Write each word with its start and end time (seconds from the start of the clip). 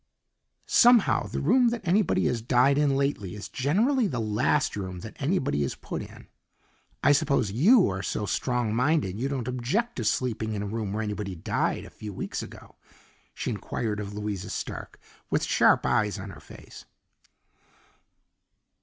Somehow 0.65 1.27
the 1.27 1.39
room 1.43 1.67
that 1.69 1.87
anybody 1.87 2.25
has 2.25 2.41
died 2.41 2.79
in 2.79 2.95
lately 2.97 3.35
is 3.35 3.47
generally 3.47 4.07
the 4.07 4.19
last 4.19 4.75
room 4.75 5.01
that 5.01 5.15
anybody 5.21 5.61
is 5.61 5.75
put 5.75 6.01
in. 6.01 6.25
I 7.03 7.11
suppose 7.11 7.51
YOU 7.51 7.87
are 7.89 8.01
so 8.01 8.25
strong 8.25 8.73
minded 8.73 9.19
you 9.19 9.27
don't 9.29 9.47
object 9.47 9.97
to 9.97 10.03
sleeping 10.03 10.53
in 10.55 10.63
a 10.63 10.65
room 10.65 10.91
where 10.91 11.03
anybody 11.03 11.35
died 11.35 11.85
a 11.85 11.91
few 11.91 12.13
weeks 12.13 12.41
ago?" 12.41 12.77
she 13.35 13.51
inquired 13.51 13.99
of 13.99 14.15
Louisa 14.15 14.49
Stark 14.49 14.99
with 15.29 15.43
sharp 15.43 15.85
eyes 15.85 16.17
on 16.17 16.31
her 16.31 16.39
face. 16.41 16.85